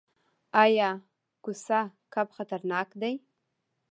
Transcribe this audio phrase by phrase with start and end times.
[0.63, 0.89] ایا
[1.43, 1.79] کوسه
[2.13, 3.13] کب خطرناک دی؟